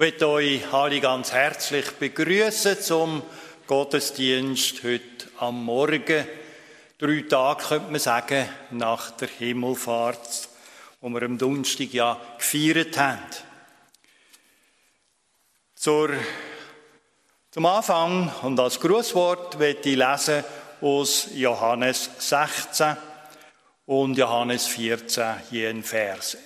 [0.00, 3.20] Ich möchte euch alle ganz herzlich begrüßen zum
[3.66, 6.24] Gottesdienst heute am Morgen.
[6.98, 10.48] Drei Tage könnte man sagen, nach der Himmelfahrt,
[11.00, 13.18] wo wir am Donnerstag ja gefeiert haben.
[15.74, 16.10] Zur,
[17.50, 20.44] zum Anfang und als Grußwort möchte ich lesen
[20.80, 22.96] aus Johannes 16
[23.86, 26.38] und Johannes 14, jeden Verse.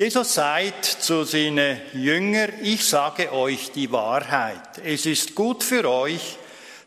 [0.00, 4.78] Jesus sagt zu seinen Jüngern, ich sage euch die Wahrheit.
[4.82, 6.38] Es ist gut für euch,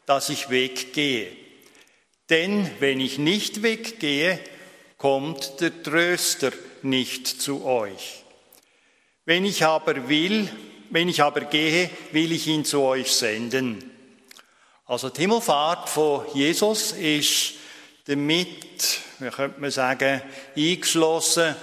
[0.08, 1.28] dass ich weggehe.
[2.32, 4.40] Denn wenn ich nicht weggehe,
[4.98, 8.24] kommt der Tröster nicht zu euch.
[9.26, 10.50] Wenn ich aber will,
[10.90, 13.92] wenn ich aber gehe, will ich ihn zu euch senden.
[14.88, 17.54] Also die Himmelfahrt von Jesus ist
[18.08, 20.20] damit, wie könnte man sagen,
[20.58, 21.56] eingeschlossen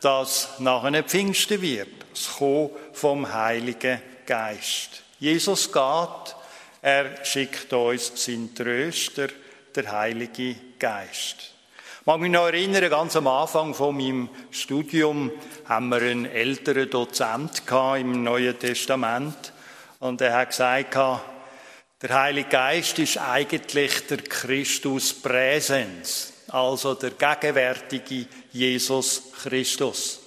[0.00, 1.88] dass nachher Pfingsten wird.
[2.12, 5.02] Das Kommen vom Heiligen Geist.
[5.18, 6.36] Jesus geht,
[6.82, 9.28] er schickt uns seinen Tröster,
[9.74, 11.54] der Heilige Geist.
[12.00, 15.30] Ich mag mich noch erinnern, ganz am Anfang von meinem Studium
[15.66, 17.62] haben wir einen älteren Dozent
[17.98, 19.52] im Neuen Testament
[20.00, 20.94] und er hat gesagt,
[22.00, 30.20] der Heilige Geist ist eigentlich der Christus Präsens also der gegenwärtige Jesus Christus.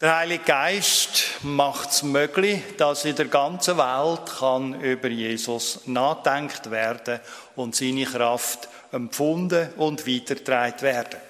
[0.00, 6.70] Der Heilige Geist macht es möglich, dass in der ganzen Welt kann über Jesus nachdenkt
[6.70, 7.18] werden
[7.56, 11.20] und seine Kraft empfunden und weitergetragen werden.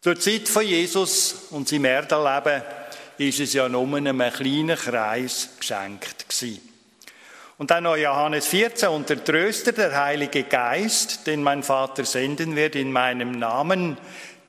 [0.00, 2.62] Zur Zeit von Jesus und seinem Erdenleben
[3.18, 6.71] ist es ja nur einem kleinen Kreis geschenkt gewesen.
[7.62, 12.56] Und dann noch Johannes 14, und der Tröster, der Heilige Geist, den mein Vater senden
[12.56, 13.98] wird in meinem Namen,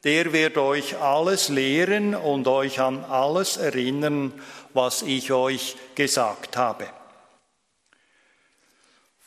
[0.03, 4.33] der wird euch alles lehren und euch an alles erinnern,
[4.73, 6.87] was ich euch gesagt habe.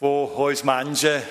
[0.00, 1.22] Wo uns Menschen,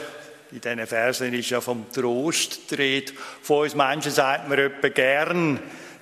[0.54, 5.60] in diesen Versen ist ja vom Trost dreht, von uns Menschen sagt man etwa gern,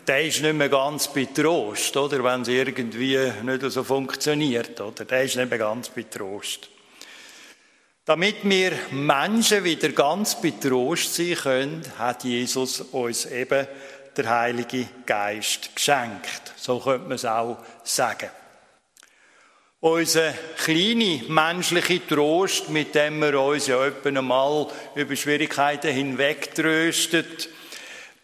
[0.07, 2.23] der ist nicht mehr ganz betrost, oder?
[2.23, 5.05] Wenn es irgendwie nicht so funktioniert, oder?
[5.05, 6.69] Der ist nicht mehr ganz betrost.
[8.05, 13.65] Damit wir Menschen wieder ganz betrost sein können, hat Jesus uns eben
[14.17, 16.53] der Heilige Geist geschenkt.
[16.57, 18.29] So könnte man es auch sagen.
[19.79, 27.49] Unser kleiner menschlicher Trost, mit dem wir uns ja etwa einmal über Schwierigkeiten hinweg tröstet,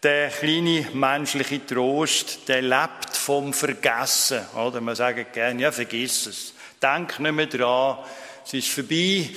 [0.02, 4.46] der kleine menschliche Trost, der lebt vom Vergessen.
[4.56, 6.54] Oder man sagt gerne, ja, vergiss es.
[6.82, 7.98] Denk nicht mehr dran.
[8.44, 9.28] Es ist vorbei.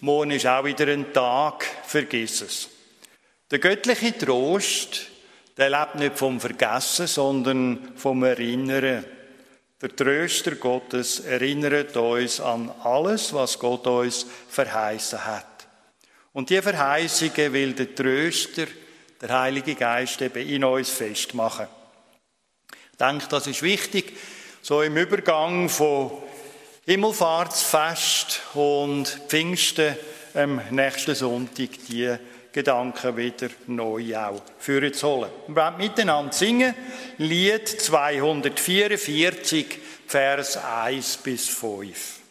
[0.00, 1.64] Morgen ist auch wieder ein Tag.
[1.84, 2.68] Vergiss es.
[3.50, 5.06] Der göttliche Trost,
[5.56, 9.04] der lebt nicht vom Vergessen, sondern vom Erinnern.
[9.80, 15.46] Der Tröster Gottes erinnert uns an alles, was Gott uns verheißen hat.
[16.32, 18.66] Und die Verheißungen will der Tröster
[19.22, 21.68] der Heilige Geist eben in uns festmachen.
[22.90, 24.16] Ich denke, das ist wichtig,
[24.60, 26.10] so im Übergang von
[26.86, 29.96] Himmelfahrtsfest und Pfingsten
[30.34, 32.16] am nächsten Sonntag die
[32.52, 35.30] Gedanken wieder neu auch führen zu holen.
[35.46, 36.74] Wir werden miteinander singen,
[37.18, 42.21] Lied 244, Vers 1 bis 5.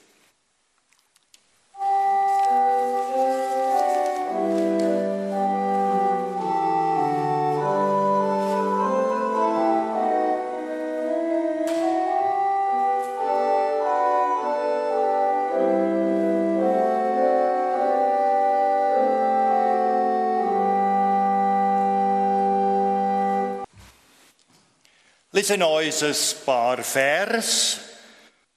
[25.33, 27.79] lesen uns ein paar Vers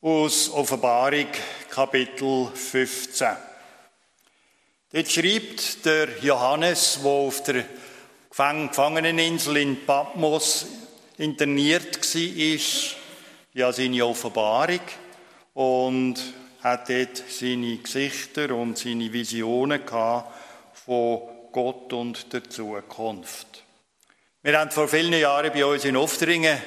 [0.01, 1.29] aus Offenbarung
[1.71, 3.29] Kapitel 15.
[4.93, 7.65] Dort schreibt der Johannes, der auf der
[8.29, 10.67] Gefangeneninsel in Patmos
[11.17, 12.61] interniert war,
[13.53, 14.81] ja seine Offenbarung
[15.55, 16.17] und
[16.61, 20.35] hat dort seine Gesichter und seine Visionen gehabt
[20.73, 21.21] von
[21.53, 23.64] Gott und der Zukunft.
[24.47, 26.59] Wir haben vor vielen Jahren bei uns in Oftringen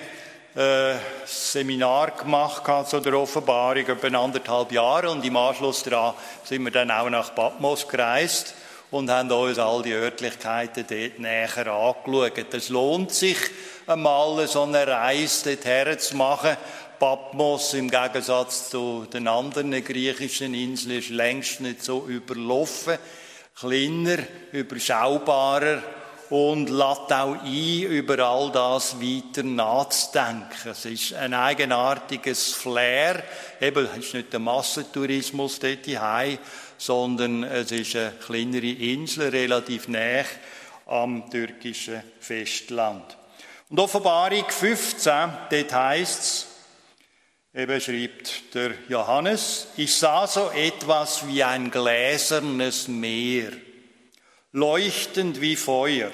[0.56, 5.12] äh, ein Seminar gemacht zu der Offenbarung, etwa anderthalb Jahre.
[5.12, 8.56] Und im Anschluss daran sind wir dann auch nach Patmos gereist
[8.90, 12.52] und haben uns all die Örtlichkeiten dort näher angeschaut.
[12.52, 13.38] Es lohnt sich
[13.86, 16.58] einmal, so eine Reise dorthin zu machen.
[16.98, 22.98] Patmos im Gegensatz zu den anderen griechischen Inseln ist längst nicht so überlaufen,
[23.56, 24.18] kleiner,
[24.52, 25.84] überschaubarer
[26.30, 30.72] und lädt auch ein, über all das weiter nachzudenken.
[30.72, 33.24] Es ist ein eigenartiges Flair.
[33.62, 36.40] Eben, es ist nicht der Massentourismus dort hier,
[36.78, 40.24] sondern es ist eine kleinere Insel, relativ nah
[40.86, 43.18] am türkischen Festland.
[43.70, 45.12] Und Offenbarung 15,
[45.50, 46.48] dort heißt es,
[47.54, 53.52] eben schreibt der Johannes, ich sah so etwas wie ein gläsernes Meer,
[54.58, 56.10] leuchtend wie Feuer.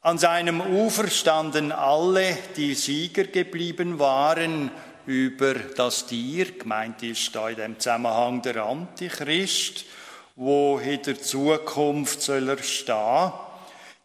[0.00, 4.70] An seinem Ufer standen alle, die Sieger geblieben waren,
[5.04, 9.84] über das Tier, gemeint ist da in dem Zusammenhang der Antichrist,
[10.34, 13.32] wo in der Zukunft soll er stehen.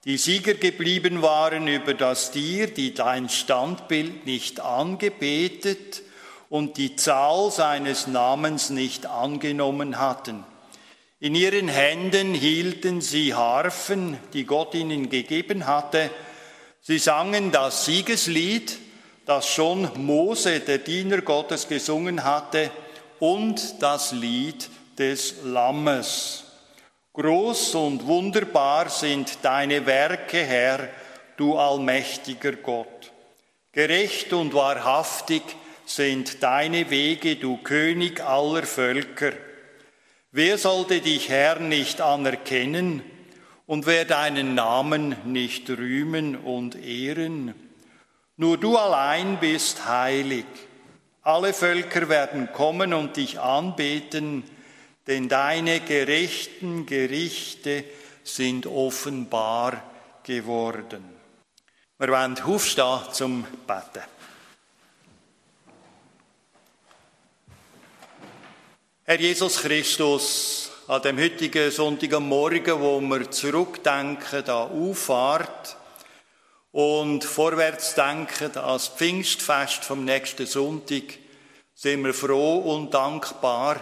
[0.03, 6.01] Die Sieger geblieben waren über das Tier, die dein Standbild nicht angebetet
[6.49, 10.43] und die Zahl seines Namens nicht angenommen hatten.
[11.25, 16.11] In ihren Händen hielten sie Harfen, die Gott ihnen gegeben hatte.
[16.81, 18.77] Sie sangen das Siegeslied,
[19.25, 22.69] das schon Mose, der Diener Gottes, gesungen hatte,
[23.17, 24.69] und das Lied
[24.99, 26.43] des Lammes.
[27.13, 30.89] Groß und wunderbar sind deine Werke, Herr,
[31.37, 33.11] du allmächtiger Gott.
[33.71, 35.41] Gerecht und wahrhaftig
[35.87, 39.31] sind deine Wege, du König aller Völker.
[40.37, 43.01] Wer sollte dich, Herr, nicht anerkennen
[43.67, 47.55] und wer deinen Namen nicht rühmen und ehren?
[48.35, 50.43] Nur du allein bist heilig.
[51.21, 54.43] Alle Völker werden kommen und dich anbeten,
[55.07, 57.85] denn deine gerechten Gerichte
[58.25, 59.81] sind offenbar
[60.23, 61.05] geworden.
[61.97, 64.03] Wir wollen aufstehen zum Beten.
[69.07, 75.77] Herr Jesus Christus, an dem heutigen Sonntagmorgen, wo wir zurückdenken an Auffahrt,
[76.71, 81.03] und vorwärts denken an Pfingstfest vom nächsten Sonntag,
[81.75, 83.79] sind wir froh und dankbar,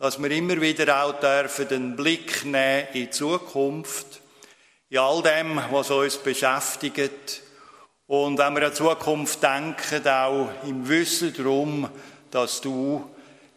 [0.00, 4.20] dass wir immer wieder auch dürfen den Blick nehmen in die Zukunft,
[4.90, 7.40] in all dem, was uns beschäftigt.
[8.06, 11.88] Und wenn wir an die Zukunft denken, auch im Wissen darum,
[12.30, 13.08] dass du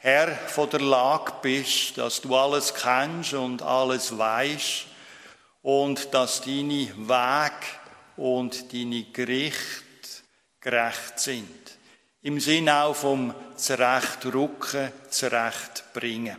[0.04, 4.88] Herr von der Lage bist, dass du alles kennst und alles weißt
[5.62, 7.68] und dass deine Wege
[8.18, 10.24] und deine Gerichte
[10.60, 11.78] gerecht sind.
[12.24, 16.38] Im Sinn auch vom Zurechtrücken, Zurechtbringen.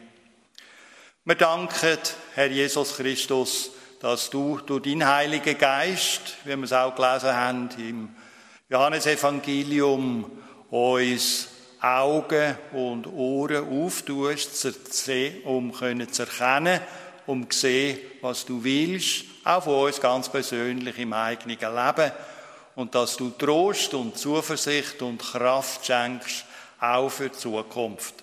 [1.25, 1.99] Wir danken,
[2.35, 7.71] Herr Jesus Christus, dass du durch deinen Heiligen Geist, wie wir es auch gelesen haben
[7.79, 8.17] im
[8.69, 10.33] Johannesevangelium,
[10.69, 11.52] uns
[11.83, 14.67] Augen und Ohren auftust,
[15.45, 16.81] um zu erkennen,
[17.27, 22.13] um zu sehen, was du willst auch von uns ganz persönlich im eigenen Leben
[22.77, 26.45] und dass du Trost und Zuversicht und Kraft schenkst,
[26.81, 28.23] auch für die Zukunft.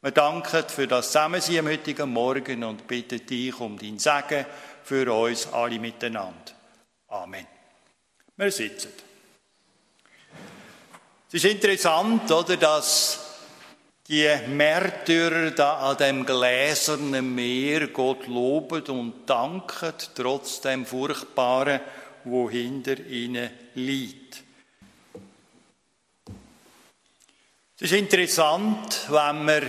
[0.00, 4.46] Wir danken für das Zusammensein am heutigen Morgen und bitten dich um dein Segen
[4.82, 6.52] für uns alle miteinander.
[7.08, 7.46] Amen.
[8.36, 9.03] Wir sitzen.
[11.36, 13.18] Es ist interessant, oder, dass
[14.06, 21.80] die Märtyrer da an dem gläsernen Meer Gott loben und danken, trotz dem Furchtbaren,
[22.22, 24.44] wo hinter ihnen liegt.
[27.80, 29.62] Es ist interessant, wenn man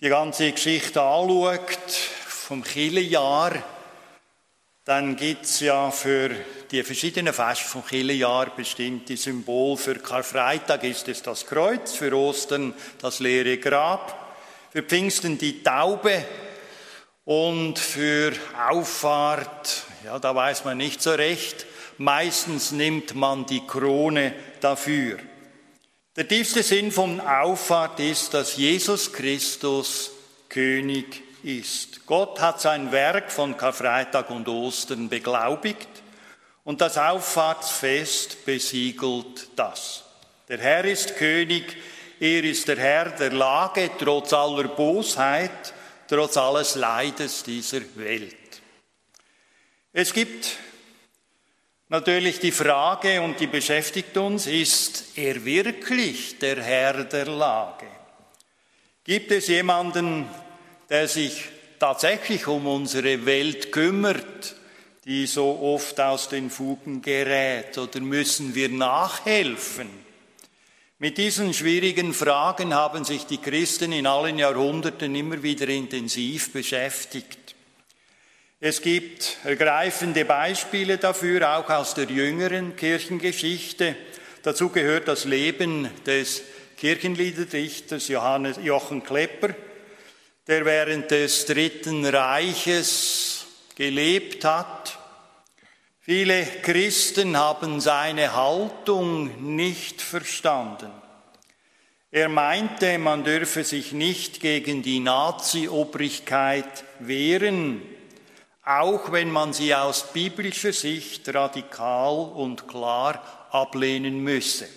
[0.00, 3.62] die ganze Geschichte anschaut, vom Killenjahr,
[4.84, 6.30] dann gibt es ja für
[6.70, 9.78] die verschiedenen Feste vom Kirchenjahr bestimmte Symbole.
[9.78, 14.36] Für Karfreitag ist es das Kreuz, für Ostern das leere Grab,
[14.70, 16.24] für Pfingsten die Taube
[17.24, 18.32] und für
[18.68, 21.64] Auffahrt, ja, da weiß man nicht so recht.
[21.96, 25.18] Meistens nimmt man die Krone dafür.
[26.16, 30.10] Der tiefste Sinn von Auffahrt ist, dass Jesus Christus
[30.48, 32.06] König ist.
[32.06, 35.88] Gott hat sein Werk von Karfreitag und Ostern beglaubigt
[36.64, 40.04] und das Auffahrtsfest besiegelt das.
[40.48, 41.76] Der Herr ist König,
[42.18, 45.74] er ist der Herr der Lage, trotz aller Bosheit,
[46.08, 48.36] trotz alles Leides dieser Welt.
[49.92, 50.56] Es gibt
[51.88, 57.86] natürlich die Frage, und die beschäftigt uns, ist er wirklich der Herr der Lage?
[59.04, 60.26] Gibt es jemanden,
[60.90, 61.44] der sich
[61.78, 64.56] tatsächlich um unsere Welt kümmert,
[65.04, 69.88] die so oft aus den Fugen gerät, oder müssen wir nachhelfen?
[70.98, 77.54] Mit diesen schwierigen Fragen haben sich die Christen in allen Jahrhunderten immer wieder intensiv beschäftigt.
[78.60, 83.96] Es gibt ergreifende Beispiele dafür, auch aus der jüngeren Kirchengeschichte.
[84.42, 86.42] Dazu gehört das Leben des
[86.78, 89.54] Kirchenliederdichters Johannes Jochen Klepper,
[90.46, 94.98] der während des Dritten Reiches gelebt hat.
[96.00, 100.90] Viele Christen haben seine Haltung nicht verstanden.
[102.10, 107.82] Er meinte, man dürfe sich nicht gegen die Nazi-Obrigkeit wehren,
[108.62, 114.68] auch wenn man sie aus biblischer Sicht radikal und klar ablehnen müsse.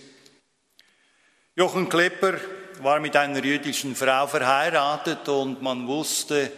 [1.55, 2.39] Jochen Klepper
[2.83, 6.51] war mit einer jüdischen Frau verheiratet und man wusste,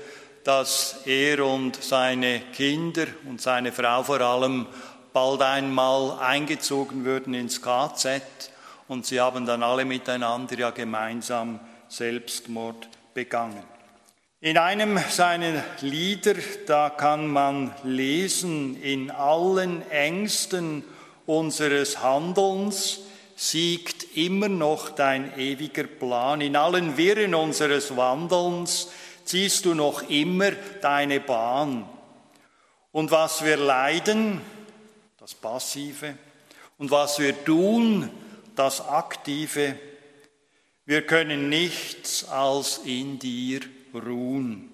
[0.44, 4.68] dass er und seine Kinder und seine Frau vor allem
[5.14, 8.22] bald einmal eingezogen würden ins KZ
[8.88, 13.64] und sie haben dann alle miteinander ja gemeinsam Selbstmord begangen.
[14.42, 16.36] In einem seiner Lieder,
[16.66, 20.84] da kann man lesen, in allen Ängsten
[21.26, 23.02] unseres Handelns
[23.40, 26.42] siegt immer noch dein ewiger Plan.
[26.42, 28.92] In allen Wirren unseres Wandelns
[29.24, 31.88] ziehst du noch immer deine Bahn.
[32.92, 34.42] Und was wir leiden,
[35.18, 36.16] das Passive,
[36.78, 38.10] und was wir tun,
[38.58, 39.76] das Aktive,
[40.86, 43.62] wir können nichts als in dir
[43.94, 44.70] ruhen.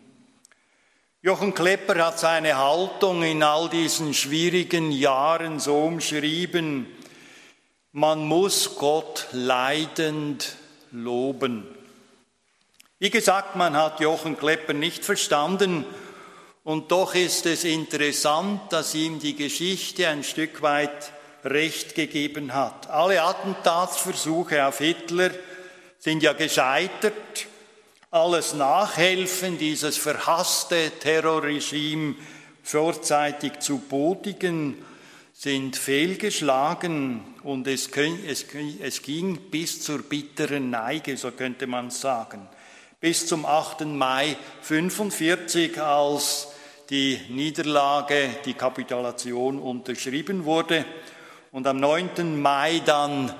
[1.21, 6.87] Jochen Klepper hat seine Haltung in all diesen schwierigen Jahren so umschrieben,
[7.95, 10.57] man muss Gott leidend
[10.91, 11.65] loben.
[12.99, 15.85] Wie gesagt, man hat Jochen Klepper nicht verstanden
[16.65, 21.13] und doch ist es interessant, dass ihm die Geschichte ein Stück weit
[21.45, 22.89] recht gegeben hat.
[22.89, 25.31] Alle Attentatsversuche auf Hitler
[25.97, 27.47] sind ja gescheitert
[28.11, 32.15] alles Nachhelfen, dieses verhasste Terrorregime
[32.61, 34.83] vorzeitig zu bodigen,
[35.37, 42.47] sind fehlgeschlagen und es, es, ging bis zur bitteren Neige, so könnte man sagen.
[43.01, 43.81] Bis zum 8.
[43.81, 46.47] Mai 1945, als
[46.89, 50.85] die Niederlage, die Kapitulation unterschrieben wurde
[51.51, 52.41] und am 9.
[52.41, 53.33] Mai dann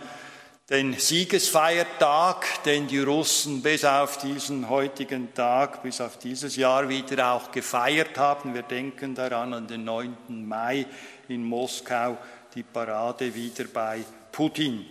[0.70, 7.34] den Siegesfeiertag, den die Russen bis auf diesen heutigen Tag, bis auf dieses Jahr wieder
[7.34, 8.56] auch gefeiert haben.
[8.56, 10.18] Wir denken daran an den 9.
[10.28, 10.88] Mai
[11.30, 12.18] in Moskau,
[12.54, 14.86] die Parade wieder bei Putin.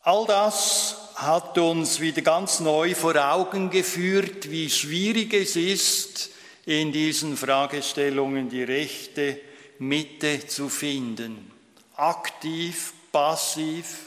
[0.00, 6.30] All das hat uns wieder ganz neu vor Augen geführt, wie schwierig es ist,
[6.64, 9.40] in diesen Fragestellungen die rechte
[9.78, 11.50] Mitte zu finden.
[11.96, 14.06] Aktiv, passiv,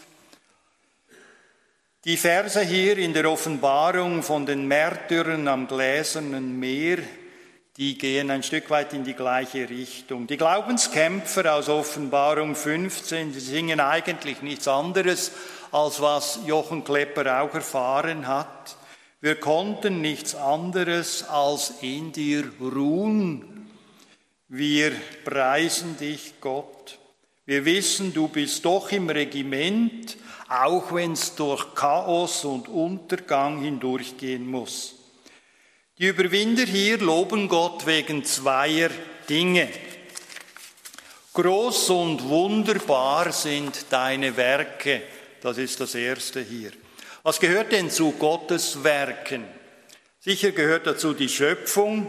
[2.06, 7.00] die Verse hier in der Offenbarung von den Märtyrern am gläsernen Meer,
[7.80, 10.28] die gehen ein Stück weit in die gleiche Richtung.
[10.28, 15.32] Die Glaubenskämpfer aus Offenbarung 15, die singen eigentlich nichts anderes,
[15.72, 18.76] als was Jochen Klepper auch erfahren hat.
[19.22, 23.70] Wir konnten nichts anderes als in dir ruhen.
[24.50, 24.92] Wir
[25.24, 27.00] preisen dich, Gott.
[27.46, 30.18] Wir wissen, du bist doch im Regiment,
[30.50, 34.99] auch wenn es durch Chaos und Untergang hindurchgehen muss.
[36.00, 38.90] Die Überwinder hier loben Gott wegen zweier
[39.28, 39.68] Dinge.
[41.34, 45.02] Groß und wunderbar sind deine Werke.
[45.42, 46.72] Das ist das erste hier.
[47.22, 49.44] Was gehört denn zu Gottes Werken?
[50.22, 52.08] Sicher gehört dazu die Schöpfung,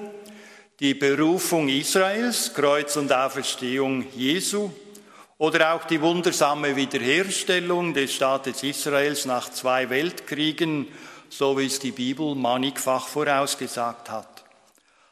[0.78, 4.70] die Berufung Israels, Kreuz und Auferstehung Jesu,
[5.36, 10.86] oder auch die wundersame Wiederherstellung des Staates Israels nach zwei Weltkriegen,
[11.30, 14.44] so wie es die Bibel mannigfach vorausgesagt hat.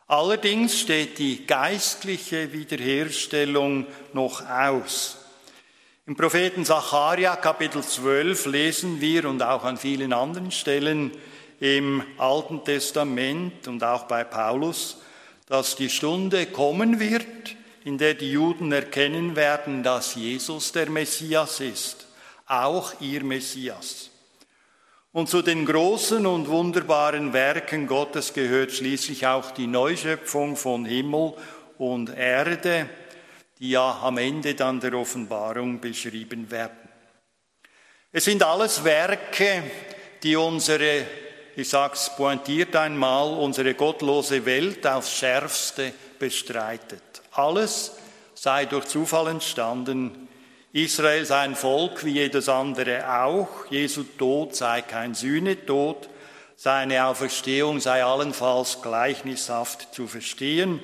[0.06, 5.18] Allerdings steht die geistliche Wiederherstellung noch aus.
[6.06, 11.12] Im Propheten Zacharia Kapitel 12 lesen wir und auch an vielen anderen Stellen
[11.60, 14.98] im Alten Testament und auch bei Paulus,
[15.46, 21.60] dass die Stunde kommen wird, in der die Juden erkennen werden, dass Jesus der Messias
[21.60, 22.06] ist,
[22.46, 24.10] auch ihr Messias.
[25.18, 31.34] Und zu den großen und wunderbaren Werken Gottes gehört schließlich auch die Neuschöpfung von Himmel
[31.76, 32.88] und Erde,
[33.58, 36.88] die ja am Ende dann der Offenbarung beschrieben werden.
[38.12, 39.64] Es sind alles Werke,
[40.22, 41.04] die unsere,
[41.56, 47.02] ich sag's pointiert einmal, unsere gottlose Welt aufs schärfste bestreitet.
[47.32, 47.96] Alles
[48.34, 50.27] sei durch Zufall entstanden.
[50.84, 53.66] Israel sei ein Volk wie jedes andere auch.
[53.70, 56.08] Jesu Tod sei kein Sühnetod.
[56.56, 60.82] Seine Auferstehung sei allenfalls gleichnishaft zu verstehen.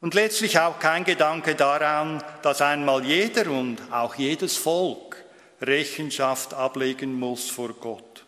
[0.00, 5.16] Und letztlich auch kein Gedanke daran, dass einmal jeder und auch jedes Volk
[5.60, 8.24] Rechenschaft ablegen muss vor Gott.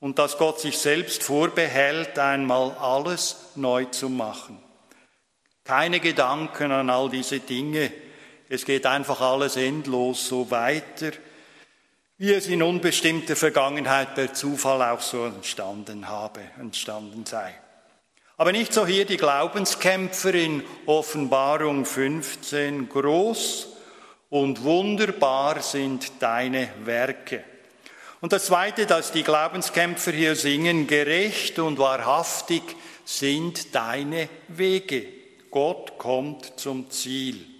[0.00, 4.62] Und dass Gott sich selbst vorbehält, einmal alles neu zu machen.
[5.64, 7.90] Keine Gedanken an all diese Dinge.
[8.48, 11.12] Es geht einfach alles endlos so weiter,
[12.16, 17.54] wie es in unbestimmter Vergangenheit per Zufall auch so entstanden habe, entstanden sei.
[18.38, 22.88] Aber nicht so hier die Glaubenskämpfer in Offenbarung 15.
[22.88, 23.68] Groß
[24.30, 27.44] und wunderbar sind deine Werke.
[28.20, 32.62] Und das Zweite, dass die Glaubenskämpfer hier singen, gerecht und wahrhaftig
[33.04, 35.06] sind deine Wege.
[35.50, 37.57] Gott kommt zum Ziel.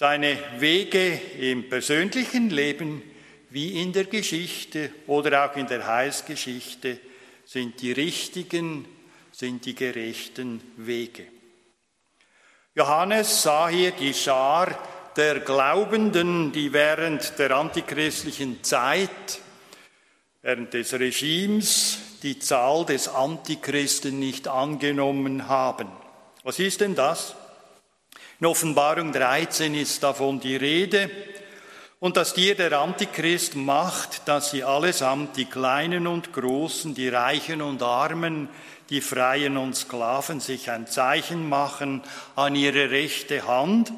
[0.00, 3.02] Seine Wege im persönlichen Leben
[3.50, 7.00] wie in der Geschichte oder auch in der Heilsgeschichte
[7.44, 8.86] sind die richtigen,
[9.32, 11.24] sind die gerechten Wege.
[12.76, 14.78] Johannes sah hier die Schar
[15.16, 19.40] der Glaubenden, die während der antichristlichen Zeit,
[20.42, 25.88] während des Regimes, die Zahl des Antichristen nicht angenommen haben.
[26.44, 27.34] Was ist denn das?
[28.40, 31.10] In Offenbarung 13 ist davon die Rede.
[31.98, 37.60] Und das Tier der Antichrist macht, dass sie allesamt, die Kleinen und Großen, die Reichen
[37.60, 38.48] und Armen,
[38.90, 42.02] die Freien und Sklaven, sich ein Zeichen machen
[42.36, 43.92] an ihre rechte Hand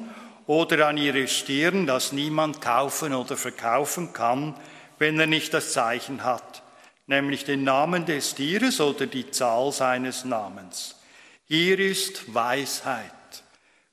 [0.47, 4.55] oder an ihre Stirn, das niemand kaufen oder verkaufen kann,
[4.97, 6.63] wenn er nicht das Zeichen hat,
[7.05, 10.95] nämlich den Namen des Tieres oder die Zahl seines Namens.
[11.45, 13.20] Hier ist Weisheit.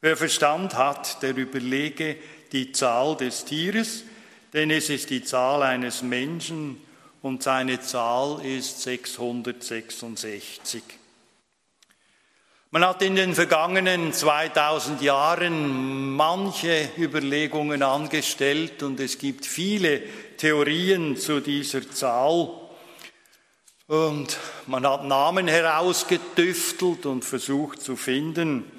[0.00, 2.16] Wer Verstand hat, der überlege
[2.52, 4.04] die Zahl des Tieres,
[4.52, 6.80] denn es ist die Zahl eines Menschen
[7.20, 10.84] und seine Zahl ist 666.
[12.70, 20.00] Man hat in den vergangenen 2000 Jahren manche Überlegungen angestellt und es gibt viele
[20.36, 22.50] Theorien zu dieser Zahl.
[23.88, 28.77] Und man hat Namen herausgetüftelt und versucht zu finden.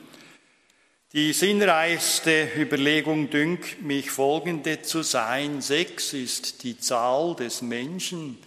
[1.13, 5.59] Die sinnreichste Überlegung dünkt mich folgende zu sein.
[5.59, 8.37] Sechs ist die Zahl des Menschen.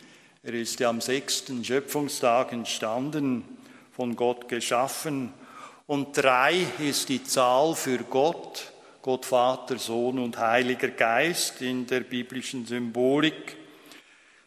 [0.44, 3.42] Er ist ja am sechsten Schöpfungstag entstanden,
[3.90, 5.32] von Gott geschaffen.
[5.88, 8.70] Und drei ist die Zahl für Gott,
[9.02, 13.56] Gott Vater, Sohn und Heiliger Geist in der biblischen Symbolik.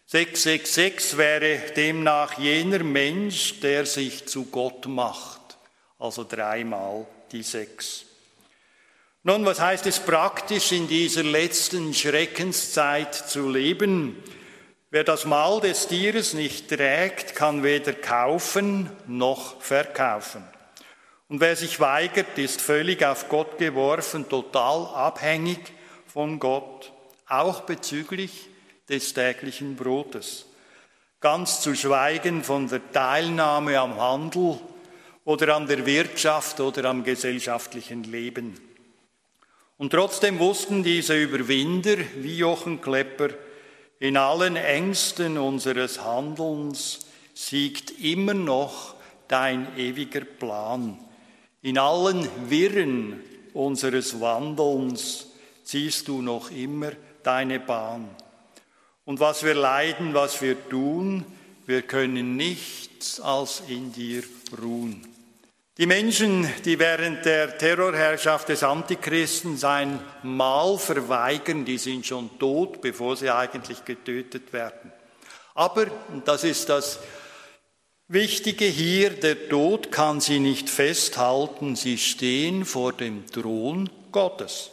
[0.06, 5.58] 666 wäre demnach jener Mensch, der sich zu Gott macht,
[6.00, 8.05] also dreimal die sechs.
[9.28, 14.22] Nun, was heißt es praktisch in dieser letzten Schreckenszeit zu leben?
[14.92, 20.44] Wer das Mal des Tieres nicht trägt, kann weder kaufen noch verkaufen.
[21.28, 25.74] Und wer sich weigert, ist völlig auf Gott geworfen, total abhängig
[26.06, 26.92] von Gott,
[27.28, 28.48] auch bezüglich
[28.90, 30.46] des täglichen Brotes.
[31.20, 34.60] Ganz zu schweigen von der Teilnahme am Handel
[35.24, 38.65] oder an der Wirtschaft oder am gesellschaftlichen Leben.
[39.78, 43.30] Und trotzdem wussten diese Überwinder wie Jochen Klepper,
[44.00, 47.00] in allen Ängsten unseres Handelns
[47.34, 48.96] siegt immer noch
[49.28, 51.00] dein ewiger Plan.
[51.62, 53.22] In allen Wirren
[53.54, 55.28] unseres Wandelns
[55.64, 56.92] ziehst du noch immer
[57.24, 58.10] deine Bahn.
[59.06, 61.26] Und was wir leiden, was wir tun,
[61.66, 64.24] wir können nichts als in dir
[64.62, 65.15] ruhen.
[65.78, 72.80] Die Menschen, die während der Terrorherrschaft des Antichristen sein Mahl verweigern, die sind schon tot,
[72.80, 74.94] bevor sie eigentlich getötet werden.
[75.54, 77.00] Aber, und das ist das
[78.08, 84.70] Wichtige hier, der Tod kann sie nicht festhalten, sie stehen vor dem Thron Gottes.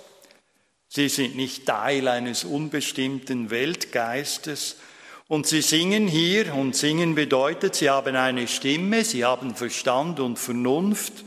[0.86, 4.76] Sie sind nicht Teil eines unbestimmten Weltgeistes,
[5.32, 10.38] und sie singen hier, und singen bedeutet, sie haben eine Stimme, sie haben Verstand und
[10.38, 11.24] Vernunft.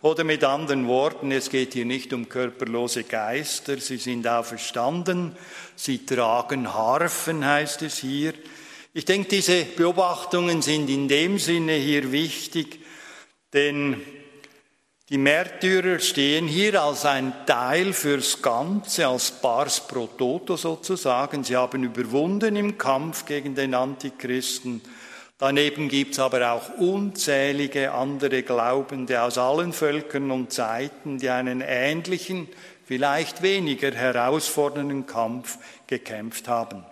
[0.00, 5.32] Oder mit anderen Worten, es geht hier nicht um körperlose Geister, sie sind auferstanden,
[5.74, 8.32] sie tragen Harfen, heißt es hier.
[8.94, 12.78] Ich denke, diese Beobachtungen sind in dem Sinne hier wichtig,
[13.52, 14.00] denn
[15.10, 21.44] die Märtyrer stehen hier als ein Teil fürs Ganze, als Pars pro Toto sozusagen.
[21.44, 24.82] Sie haben überwunden im Kampf gegen den Antichristen.
[25.38, 32.48] Daneben gibt's aber auch unzählige andere Glaubende aus allen Völkern und Zeiten, die einen ähnlichen,
[32.84, 36.84] vielleicht weniger herausfordernden Kampf gekämpft haben.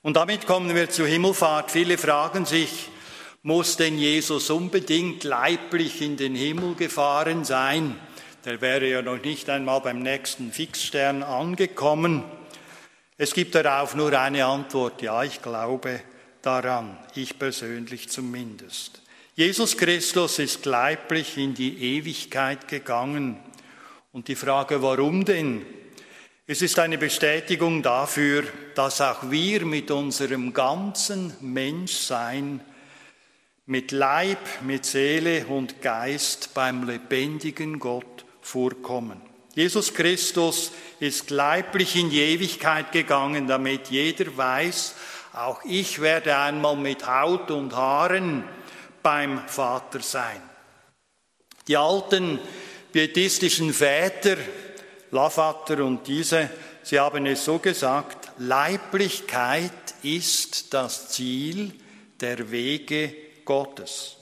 [0.00, 1.70] Und damit kommen wir zur Himmelfahrt.
[1.70, 2.88] Viele fragen sich,
[3.42, 7.96] muss denn Jesus unbedingt leiblich in den Himmel gefahren sein?
[8.48, 12.24] der wäre ja noch nicht einmal beim nächsten Fixstern angekommen.
[13.18, 16.00] Es gibt darauf nur eine Antwort, ja, ich glaube
[16.40, 19.02] daran, ich persönlich zumindest.
[19.34, 23.38] Jesus Christus ist leiblich in die Ewigkeit gegangen.
[24.12, 25.66] Und die Frage, warum denn?
[26.46, 32.60] Es ist eine Bestätigung dafür, dass auch wir mit unserem ganzen Menschsein,
[33.68, 39.20] mit Leib, mit Seele und Geist beim lebendigen Gott vorkommen.
[39.54, 44.94] Jesus Christus ist leiblich in die Ewigkeit gegangen, damit jeder weiß,
[45.34, 48.42] auch ich werde einmal mit Haut und Haaren
[49.02, 50.40] beim Vater sein.
[51.66, 52.38] Die alten
[52.90, 54.38] pietistischen Väter
[55.10, 56.48] Lavater und diese,
[56.82, 61.74] sie haben es so gesagt, Leiblichkeit ist das Ziel
[62.18, 64.16] der Wege Gottes.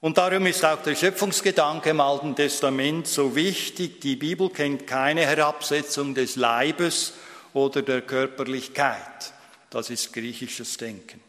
[0.00, 4.00] Und darum ist auch der Schöpfungsgedanke im Alten Testament so wichtig.
[4.00, 7.12] Die Bibel kennt keine Herabsetzung des Leibes
[7.54, 9.32] oder der Körperlichkeit.
[9.70, 11.20] Das ist griechisches Denken.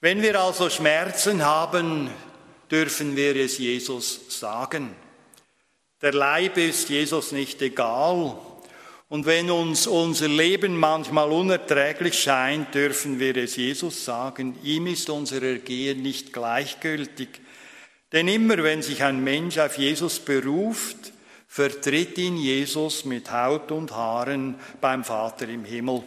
[0.00, 2.10] Wenn wir also Schmerzen haben,
[2.70, 4.96] dürfen wir es Jesus sagen.
[6.00, 8.38] Der Leib ist Jesus nicht egal.
[9.08, 14.58] Und wenn uns unser Leben manchmal unerträglich scheint, dürfen wir es Jesus sagen.
[14.62, 17.28] Ihm ist unser Ergehen nicht gleichgültig.
[18.12, 21.12] Denn immer wenn sich ein Mensch auf Jesus beruft,
[21.46, 26.02] vertritt ihn Jesus mit Haut und Haaren beim Vater im Himmel.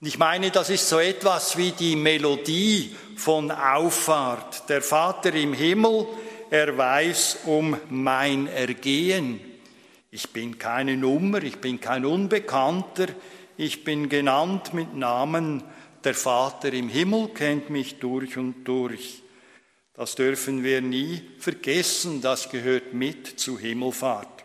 [0.00, 4.68] Und ich meine, das ist so etwas wie die Melodie von Auffahrt.
[4.68, 6.06] Der Vater im Himmel
[6.54, 9.40] er weiß um mein Ergehen.
[10.14, 13.08] Ich bin keine Nummer, ich bin kein Unbekannter,
[13.56, 15.64] ich bin genannt mit Namen.
[16.04, 19.24] Der Vater im Himmel kennt mich durch und durch.
[19.92, 24.44] Das dürfen wir nie vergessen, das gehört mit zu Himmelfahrt.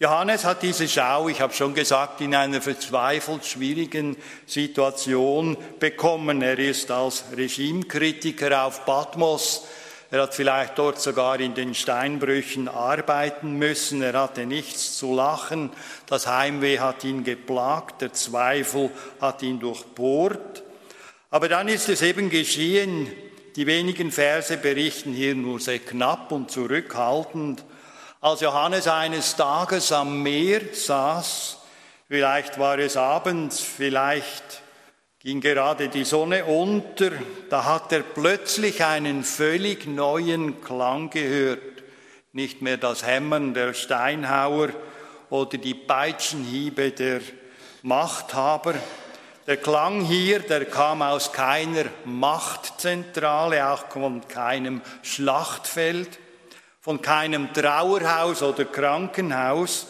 [0.00, 6.42] Johannes hat diese Schau, ich habe schon gesagt, in einer verzweifelt schwierigen Situation bekommen.
[6.42, 9.66] Er ist als Regimekritiker auf Patmos
[10.10, 14.00] er hat vielleicht dort sogar in den Steinbrüchen arbeiten müssen.
[14.00, 15.70] Er hatte nichts zu lachen.
[16.06, 18.00] Das Heimweh hat ihn geplagt.
[18.00, 18.90] Der Zweifel
[19.20, 20.62] hat ihn durchbohrt.
[21.30, 23.12] Aber dann ist es eben geschehen.
[23.56, 27.62] Die wenigen Verse berichten hier nur sehr knapp und zurückhaltend.
[28.22, 31.58] Als Johannes eines Tages am Meer saß,
[32.08, 34.62] vielleicht war es abends, vielleicht
[35.28, 37.10] ging gerade die Sonne unter,
[37.50, 41.60] da hat er plötzlich einen völlig neuen Klang gehört.
[42.32, 44.70] Nicht mehr das Hämmern der Steinhauer
[45.28, 47.20] oder die Peitschenhiebe der
[47.82, 48.76] Machthaber.
[49.46, 56.18] Der Klang hier, der kam aus keiner Machtzentrale, auch von keinem Schlachtfeld,
[56.80, 59.88] von keinem Trauerhaus oder Krankenhaus,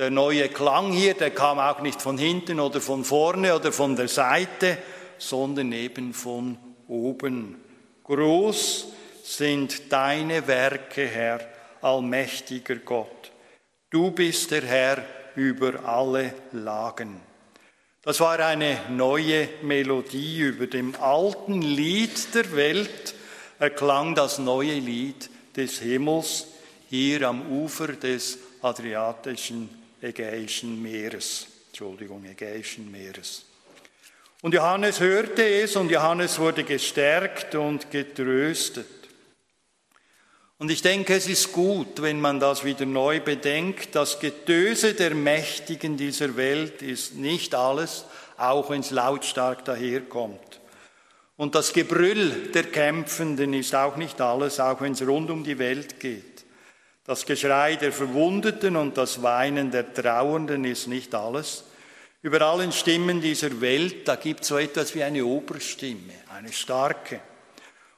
[0.00, 3.96] der neue Klang hier, der kam auch nicht von hinten oder von vorne oder von
[3.96, 4.78] der Seite,
[5.18, 6.56] sondern eben von
[6.88, 7.56] oben.
[8.04, 8.86] Groß
[9.22, 11.40] sind deine Werke, Herr,
[11.82, 13.30] allmächtiger Gott.
[13.90, 15.04] Du bist der Herr
[15.36, 17.20] über alle Lagen.
[18.00, 20.38] Das war eine neue Melodie.
[20.38, 23.14] Über dem alten Lied der Welt
[23.58, 26.46] erklang das neue Lied des Himmels
[26.88, 31.46] hier am Ufer des Adriatischen Ägäischen Meeres.
[31.68, 33.44] Entschuldigung, Ägäischen Meeres.
[34.42, 38.86] Und Johannes hörte es und Johannes wurde gestärkt und getröstet.
[40.56, 43.94] Und ich denke, es ist gut, wenn man das wieder neu bedenkt.
[43.94, 48.04] Das Getöse der Mächtigen dieser Welt ist nicht alles,
[48.36, 50.60] auch wenn es lautstark daherkommt.
[51.36, 55.58] Und das Gebrüll der Kämpfenden ist auch nicht alles, auch wenn es rund um die
[55.58, 56.29] Welt geht.
[57.10, 61.64] Das Geschrei der Verwundeten und das Weinen der Trauernden ist nicht alles.
[62.22, 67.18] Über allen Stimmen dieser Welt, da gibt es so etwas wie eine Oberstimme, eine starke.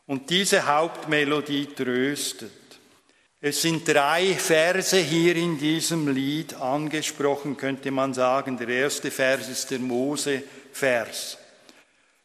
[0.07, 2.53] Und diese Hauptmelodie tröstet.
[3.39, 8.57] Es sind drei Verse hier in diesem Lied angesprochen, könnte man sagen.
[8.57, 11.37] Der erste Vers ist der Mose-Vers.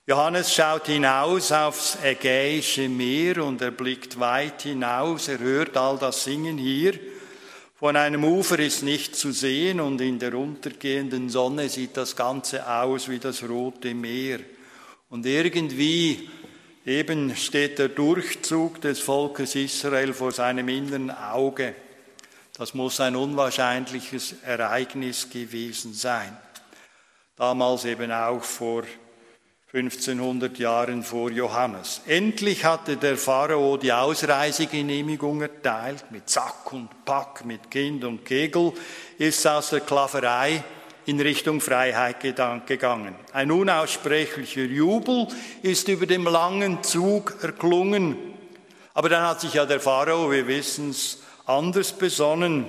[0.10, 6.24] Johannes schaut hinaus aufs Ägäische Meer und er blickt weit hinaus, er hört all das
[6.24, 6.98] Singen hier.
[7.76, 12.66] Von einem Ufer ist nicht zu sehen und in der untergehenden Sonne sieht das Ganze
[12.66, 14.40] aus wie das Rote Meer.
[15.10, 16.30] Und irgendwie
[16.86, 21.76] eben steht der Durchzug des Volkes Israel vor seinem inneren Auge.
[22.58, 26.38] Das muss ein unwahrscheinliches Ereignis gewesen sein.
[27.36, 28.86] Damals eben auch vor
[29.78, 32.02] 1500 Jahren vor Johannes.
[32.08, 38.74] Endlich hatte der Pharao die Ausreisegenehmigung erteilt, mit Sack und Pack, mit Kind und Kegel,
[39.20, 40.64] ist aus der Sklaverei
[41.06, 43.16] in Richtung Freiheit gegangen.
[43.34, 45.28] Ein unaussprechlicher Jubel
[45.62, 48.18] ist über dem langen Zug erklungen.
[48.96, 52.66] Aber dann hat sich ja der Pharao, wir wissen es, anders besonnen.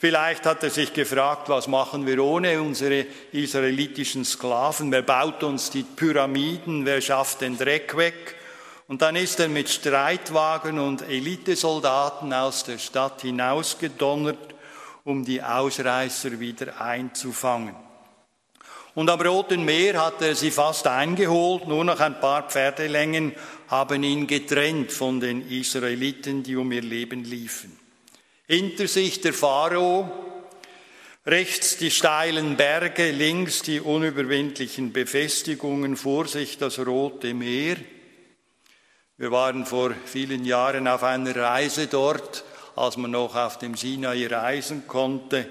[0.00, 4.90] Vielleicht hat er sich gefragt, was machen wir ohne unsere israelitischen Sklaven?
[4.90, 6.86] Wer baut uns die Pyramiden?
[6.86, 8.34] Wer schafft den Dreck weg?
[8.88, 14.54] Und dann ist er mit Streitwagen und Elitesoldaten aus der Stadt hinausgedonnert,
[15.04, 17.76] um die Ausreißer wieder einzufangen.
[18.94, 23.34] Und am Roten Meer hat er sie fast eingeholt, nur noch ein paar Pferdelängen
[23.68, 27.79] haben ihn getrennt von den Israeliten, die um ihr Leben liefen.
[28.50, 30.10] Hinter sich der Pharao,
[31.24, 37.76] rechts die steilen Berge, links die unüberwindlichen Befestigungen, vor sich das Rote Meer.
[39.18, 42.42] Wir waren vor vielen Jahren auf einer Reise dort,
[42.74, 45.48] als man noch auf dem Sinai reisen konnte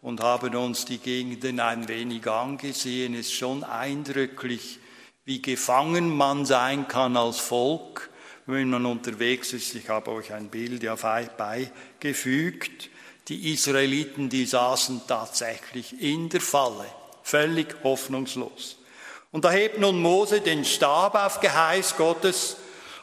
[0.00, 3.12] und haben uns die Gegenden ein wenig angesehen.
[3.12, 4.78] Es ist schon eindrücklich,
[5.26, 8.07] wie gefangen man sein kann als Volk
[8.48, 9.74] wenn man unterwegs ist.
[9.74, 12.88] Ich habe euch ein Bild ja beigefügt.
[13.28, 16.86] Die Israeliten, die saßen tatsächlich in der Falle,
[17.22, 18.78] völlig hoffnungslos.
[19.30, 22.56] Und da hebt nun Mose den Stab auf Geheiß Gottes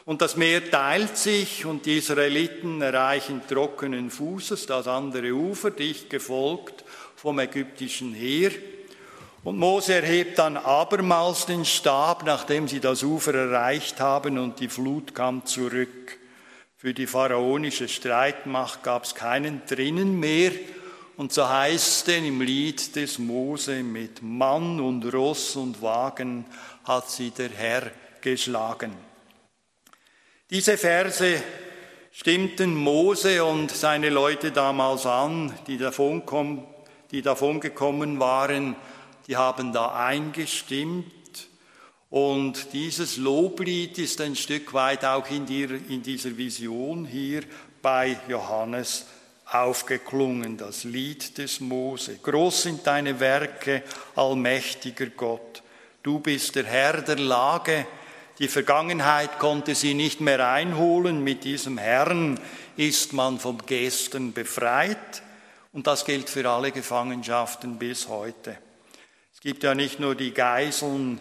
[0.04, 6.10] und das Meer teilt sich und die Israeliten erreichen trockenen Fußes das andere Ufer, dicht
[6.10, 8.50] gefolgt vom ägyptischen Heer.
[9.46, 14.68] Und Mose erhebt dann abermals den Stab, nachdem sie das Ufer erreicht haben und die
[14.68, 16.18] Flut kam zurück.
[16.76, 20.50] Für die pharaonische Streitmacht gab es keinen drinnen mehr.
[21.16, 26.44] Und so heißt es im Lied des Mose, mit Mann und Ross und Wagen
[26.82, 28.96] hat sie der Herr geschlagen.
[30.50, 31.40] Diese Verse
[32.10, 36.64] stimmten Mose und seine Leute damals an, die davon,
[37.12, 38.74] die davon gekommen waren,
[39.26, 41.12] die haben da eingestimmt.
[42.10, 47.42] Und dieses Loblied ist ein Stück weit auch in, dir, in dieser Vision hier
[47.82, 49.06] bei Johannes
[49.50, 52.18] aufgeklungen, das Lied des Mose.
[52.22, 53.82] Groß sind deine Werke,
[54.14, 55.62] allmächtiger Gott.
[56.02, 57.86] Du bist der Herr der Lage.
[58.38, 61.24] Die Vergangenheit konnte sie nicht mehr einholen.
[61.24, 62.38] Mit diesem Herrn
[62.76, 65.22] ist man vom Gestern befreit.
[65.72, 68.58] Und das gilt für alle Gefangenschaften bis heute.
[69.46, 71.20] Es gibt ja nicht nur die Geiseln,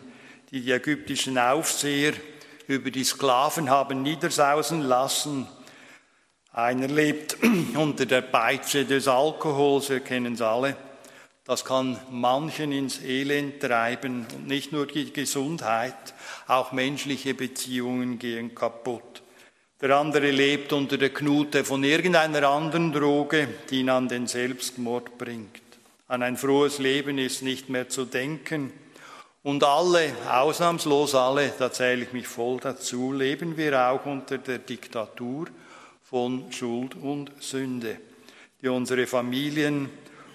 [0.50, 2.14] die die ägyptischen Aufseher
[2.66, 5.48] über die Sklaven haben niedersausen lassen.
[6.52, 7.38] Einer lebt
[7.76, 10.76] unter der Peitsche des Alkohols, wir kennen es alle.
[11.44, 16.16] Das kann manchen ins Elend treiben und nicht nur die Gesundheit,
[16.48, 19.22] auch menschliche Beziehungen gehen kaputt.
[19.80, 25.16] Der andere lebt unter der Knute von irgendeiner anderen Droge, die ihn an den Selbstmord
[25.20, 25.65] bringt.
[26.08, 28.72] An ein frohes Leben ist nicht mehr zu denken.
[29.42, 34.60] Und alle, ausnahmslos alle, da zähle ich mich voll dazu, leben wir auch unter der
[34.60, 35.48] Diktatur
[36.04, 37.98] von Schuld und Sünde,
[38.62, 39.90] die unsere Familien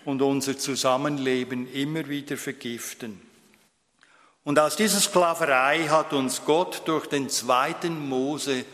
[0.05, 3.21] und unser Zusammenleben immer wieder vergiften.
[4.43, 8.65] Und aus dieser Sklaverei hat uns Gott durch den zweiten Mose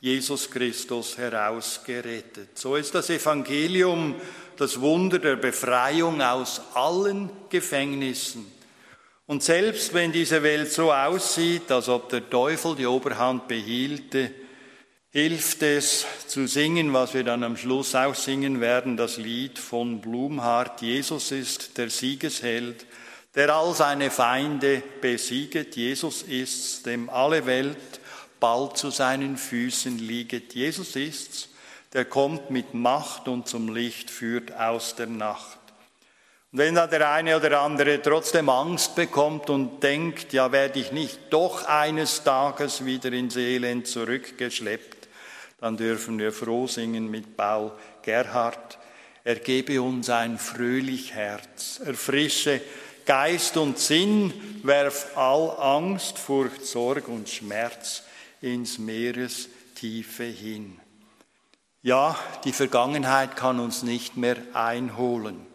[0.00, 2.56] Jesus Christus herausgerettet.
[2.56, 4.14] So ist das Evangelium
[4.60, 8.46] das Wunder der Befreiung aus allen Gefängnissen.
[9.26, 14.30] Und selbst wenn diese Welt so aussieht, als ob der Teufel die Oberhand behielte,
[15.10, 20.00] hilft es zu singen, was wir dann am Schluss auch singen werden, das Lied von
[20.00, 20.82] Blumhardt.
[20.82, 22.86] Jesus ist der Siegesheld,
[23.34, 25.74] der all seine Feinde besieget.
[25.74, 27.78] Jesus ist's, dem alle Welt
[28.40, 30.54] bald zu seinen Füßen lieget.
[30.54, 31.48] Jesus ist's,
[31.96, 35.58] der kommt mit Macht und zum Licht führt aus der Nacht.
[36.52, 40.92] Und wenn da der eine oder andere trotzdem Angst bekommt und denkt, ja werde ich
[40.92, 45.08] nicht doch eines Tages wieder ins Elend zurückgeschleppt,
[45.58, 48.76] dann dürfen wir froh singen mit Paul Gerhard.
[49.24, 52.60] Er gebe uns ein fröhlich Herz, erfrische
[53.06, 58.02] Geist und Sinn, werf all Angst, Furcht, Sorg und Schmerz
[58.42, 60.78] ins Meerestiefe hin.
[61.86, 65.46] Ja, die Vergangenheit kann uns nicht mehr einholen.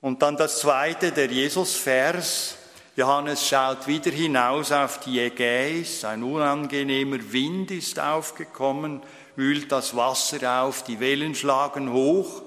[0.00, 2.56] Und dann das zweite, der Jesus-Vers.
[2.94, 6.04] Johannes schaut wieder hinaus auf die Ägäis.
[6.04, 9.02] Ein unangenehmer Wind ist aufgekommen,
[9.34, 12.42] wühlt das Wasser auf, die Wellen schlagen hoch.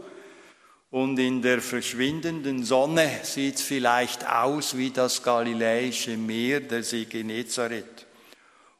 [0.89, 7.03] Und in der verschwindenden Sonne sieht es vielleicht aus wie das galiläische Meer, der See
[7.03, 8.07] Genezareth.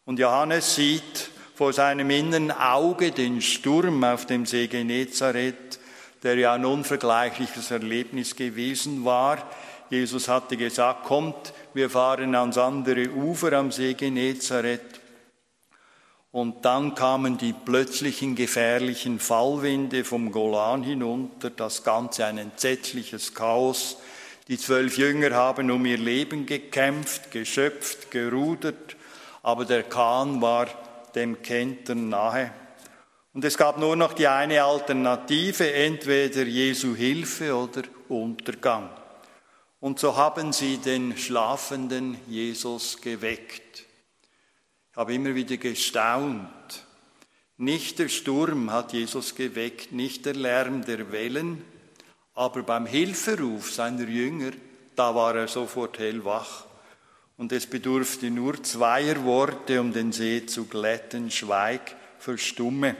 [0.05, 5.77] Und Johannes sieht vor seinem inneren Auge den Sturm auf dem See Genezareth,
[6.23, 9.39] der ja ein unvergleichliches Erlebnis gewesen war.
[9.89, 15.01] Jesus hatte gesagt, kommt, wir fahren ans andere Ufer am See Genezareth.
[16.31, 23.97] Und dann kamen die plötzlichen gefährlichen Fallwinde vom Golan hinunter, das Ganze ein entsetzliches Chaos.
[24.47, 28.95] Die zwölf Jünger haben um ihr Leben gekämpft, geschöpft, gerudert,
[29.43, 30.67] aber der Kahn war
[31.15, 32.51] dem Kentern nahe.
[33.33, 38.89] Und es gab nur noch die eine Alternative, entweder Jesu Hilfe oder Untergang.
[39.79, 43.85] Und so haben sie den schlafenden Jesus geweckt.
[44.91, 46.85] Ich habe immer wieder gestaunt.
[47.57, 51.63] Nicht der Sturm hat Jesus geweckt, nicht der Lärm der Wellen,
[52.33, 54.51] aber beim Hilferuf seiner Jünger,
[54.95, 56.65] da war er sofort hellwach.
[57.39, 62.97] Und es bedurfte nur zweier Worte, um den See zu glätten, schweig, verstumme.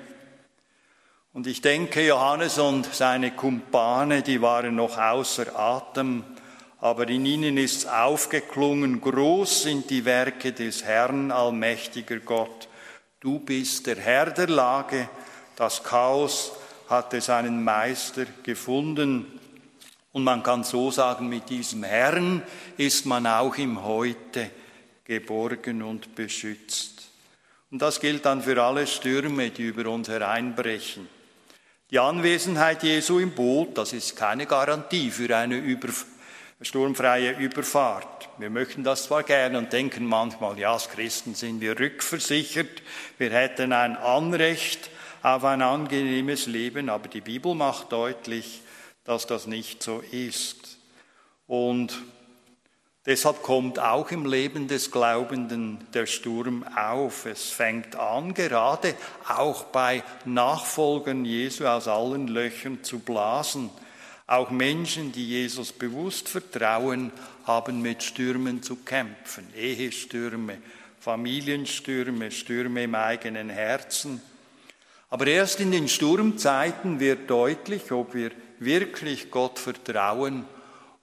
[1.34, 6.24] Und ich denke, Johannes und seine Kumpane, die waren noch außer Atem,
[6.80, 12.70] aber in ihnen ist aufgeklungen, groß sind die Werke des Herrn, allmächtiger Gott.
[13.20, 15.10] Du bist der Herr der Lage,
[15.58, 16.54] das Chaos
[16.88, 19.38] hatte seinen Meister gefunden.
[20.12, 22.42] Und man kann so sagen, mit diesem Herrn
[22.78, 24.50] ist man auch im Heute
[25.04, 27.10] geborgen und beschützt.
[27.72, 31.08] Und das gilt dann für alle Stürme, die über uns hereinbrechen.
[31.92, 36.06] Die Anwesenheit Jesu im Boot, das ist keine Garantie für eine Überf
[36.62, 38.30] sturmfreie Überfahrt.
[38.38, 42.82] Wir möchten das zwar gerne und denken manchmal, ja, als Christen sind wir rückversichert,
[43.18, 44.90] wir hätten ein Anrecht
[45.22, 48.62] auf ein angenehmes Leben, aber die Bibel macht deutlich,
[49.10, 50.78] dass das nicht so ist.
[51.48, 52.00] Und
[53.08, 57.26] deshalb kommt auch im Leben des Glaubenden der Sturm auf.
[57.26, 58.94] Es fängt an, gerade
[59.28, 63.72] auch bei Nachfolgern Jesu aus allen Löchern zu blasen.
[64.28, 67.12] Auch Menschen, die Jesus bewusst vertrauen,
[67.46, 69.48] haben mit Stürmen zu kämpfen.
[69.58, 70.60] Ehestürme,
[71.00, 74.22] Familienstürme, Stürme im eigenen Herzen.
[75.10, 80.46] Aber erst in den Sturmzeiten wird deutlich, ob wir wirklich Gott vertrauen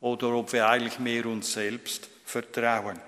[0.01, 3.01] oder ob wir eigentlich mehr uns selbst vertrauen.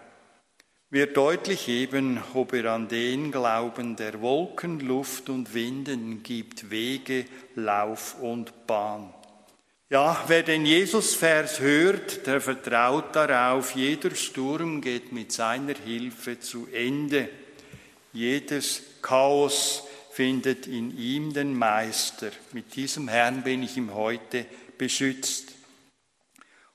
[0.90, 7.26] Wird deutlich eben, ob wir an den glauben, der Wolken, Luft und Winden gibt, Wege,
[7.56, 9.12] Lauf und Bahn.
[9.90, 16.68] Ja, wer den Jesus-Vers hört, der vertraut darauf, jeder Sturm geht mit seiner Hilfe zu
[16.72, 17.28] Ende.
[18.12, 19.87] Jedes Chaos
[20.18, 22.32] findet in ihm den Meister.
[22.50, 24.46] Mit diesem Herrn bin ich ihm heute
[24.76, 25.52] beschützt.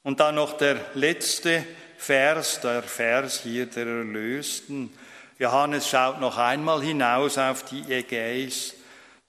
[0.01, 1.65] Und dann noch der letzte
[1.97, 4.93] Vers, der Vers hier der Erlösten.
[5.39, 8.75] Johannes schaut noch einmal hinaus auf die Ägäis.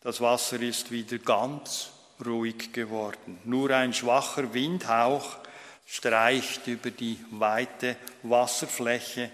[0.01, 1.91] Das Wasser ist wieder ganz
[2.25, 3.41] ruhig geworden.
[3.43, 5.39] Nur ein schwacher Windhauch
[5.87, 9.33] streicht über die weite Wasserfläche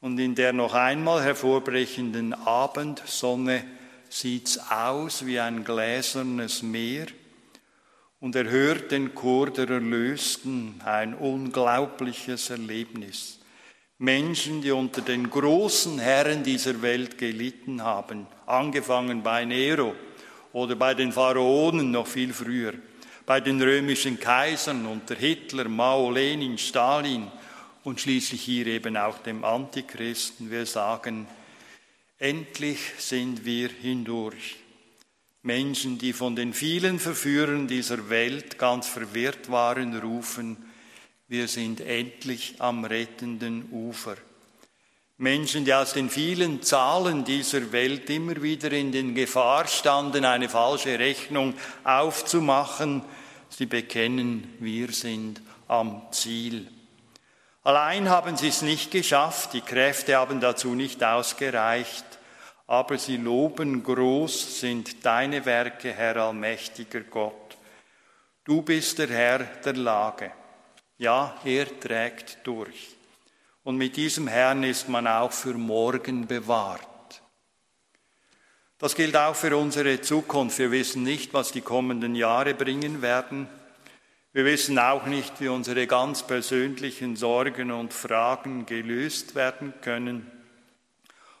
[0.00, 3.64] und in der noch einmal hervorbrechenden Abendsonne
[4.08, 7.06] sieht's aus wie ein gläsernes Meer
[8.20, 13.38] und er hört den Chor der Erlösten, ein unglaubliches Erlebnis.
[13.98, 19.94] Menschen, die unter den großen Herren dieser Welt gelitten haben, angefangen bei Nero,
[20.52, 22.74] oder bei den Pharaonen noch viel früher,
[23.26, 27.30] bei den römischen Kaisern unter Hitler, Mao, Lenin, Stalin
[27.84, 30.50] und schließlich hier eben auch dem Antichristen.
[30.50, 31.26] Wir sagen,
[32.18, 34.56] endlich sind wir hindurch.
[35.42, 40.56] Menschen, die von den vielen Verführern dieser Welt ganz verwirrt waren, rufen,
[41.28, 44.16] wir sind endlich am rettenden Ufer.
[45.18, 50.48] Menschen, die aus den vielen Zahlen dieser Welt immer wieder in den Gefahr standen, eine
[50.48, 51.54] falsche Rechnung
[51.84, 53.02] aufzumachen,
[53.48, 56.68] sie bekennen, wir sind am Ziel.
[57.62, 62.06] Allein haben sie es nicht geschafft, die Kräfte haben dazu nicht ausgereicht,
[62.68, 67.56] aber sie loben, groß sind deine Werke, Herr allmächtiger Gott.
[68.44, 70.30] Du bist der Herr der Lage.
[70.98, 72.94] Ja, er trägt durch.
[73.64, 77.22] Und mit diesem Herrn ist man auch für morgen bewahrt.
[78.76, 80.58] Das gilt auch für unsere Zukunft.
[80.58, 83.48] Wir wissen nicht, was die kommenden Jahre bringen werden.
[84.32, 90.37] Wir wissen auch nicht, wie unsere ganz persönlichen Sorgen und Fragen gelöst werden können.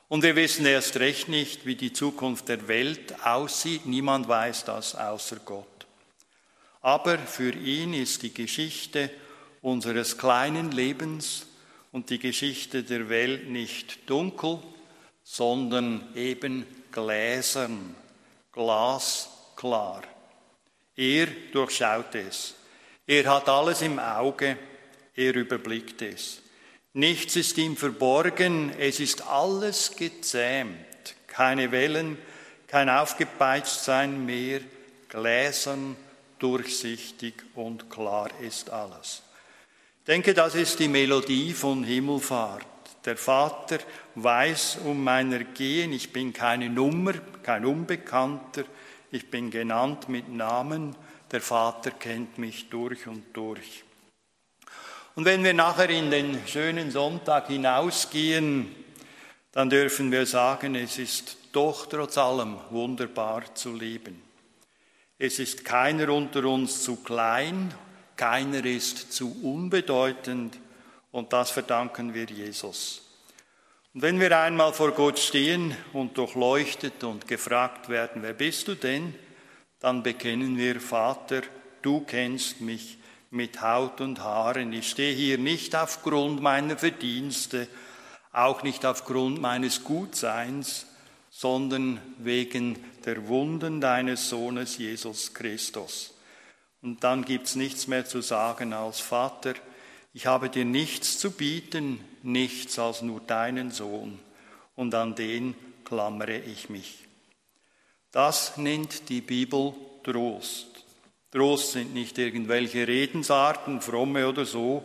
[0.08, 3.84] Und wir wissen erst recht nicht, wie die Zukunft der Welt aussieht.
[3.84, 5.86] Niemand weiß das außer Gott.
[6.80, 9.10] Aber für ihn ist die Geschichte
[9.60, 11.46] unseres kleinen Lebens
[11.92, 14.60] und die Geschichte der Welt nicht dunkel,
[15.22, 17.94] sondern eben gläsern,
[18.52, 20.02] glasklar.
[20.96, 22.54] Er durchschaut es.
[23.06, 24.56] Er hat alles im Auge.
[25.14, 26.40] Er überblickt es.
[26.98, 28.72] Nichts ist ihm verborgen.
[28.76, 31.14] Es ist alles gezähmt.
[31.28, 32.18] Keine Wellen,
[32.66, 34.62] kein Aufgepeitschtsein mehr.
[35.08, 35.94] Gläsern,
[36.40, 39.22] durchsichtig und klar ist alles.
[40.00, 42.66] Ich denke, das ist die Melodie von Himmelfahrt.
[43.04, 43.78] Der Vater
[44.16, 47.12] weiß um mein Ergehen, ich bin keine Nummer,
[47.44, 48.64] kein Unbekannter,
[49.12, 50.96] ich bin genannt mit Namen,
[51.30, 53.84] der Vater kennt mich durch und durch.
[55.18, 58.72] Und wenn wir nachher in den schönen Sonntag hinausgehen,
[59.50, 64.22] dann dürfen wir sagen, es ist doch trotz allem wunderbar zu leben.
[65.18, 67.74] Es ist keiner unter uns zu klein,
[68.14, 70.56] keiner ist zu unbedeutend
[71.10, 73.02] und das verdanken wir Jesus.
[73.94, 78.76] Und wenn wir einmal vor Gott stehen und durchleuchtet und gefragt werden, wer bist du
[78.76, 79.16] denn,
[79.80, 81.42] dann bekennen wir, Vater,
[81.82, 82.97] du kennst mich
[83.30, 84.72] mit Haut und Haaren.
[84.72, 87.68] Ich stehe hier nicht aufgrund meiner Verdienste,
[88.32, 90.86] auch nicht aufgrund meines Gutseins,
[91.30, 96.14] sondern wegen der Wunden deines Sohnes Jesus Christus.
[96.82, 99.54] Und dann gibt's nichts mehr zu sagen als Vater,
[100.14, 104.18] ich habe dir nichts zu bieten, nichts als nur deinen Sohn,
[104.74, 105.54] und an den
[105.84, 107.06] klammere ich mich.
[108.10, 110.77] Das nennt die Bibel Trost.
[111.30, 114.84] Trost sind nicht irgendwelche Redensarten, fromme oder so.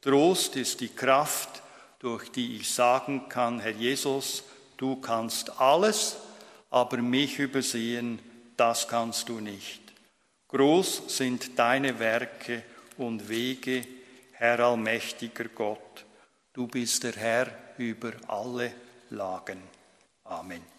[0.00, 1.62] Trost ist die Kraft,
[1.98, 4.44] durch die ich sagen kann, Herr Jesus,
[4.76, 6.16] du kannst alles,
[6.70, 8.18] aber mich übersehen,
[8.56, 9.80] das kannst du nicht.
[10.48, 12.62] Groß sind deine Werke
[12.96, 13.86] und Wege,
[14.32, 16.04] Herr allmächtiger Gott.
[16.52, 17.46] Du bist der Herr
[17.78, 18.72] über alle
[19.10, 19.62] Lagen.
[20.24, 20.73] Amen.